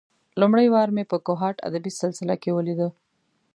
لومړۍ 0.39 0.67
وار 0.71 0.89
مې 0.95 1.03
په 1.11 1.17
کوهاټ 1.25 1.55
ادبي 1.67 1.91
سلسله 2.01 2.35
کې 2.41 2.49
ولېده. 2.53 2.87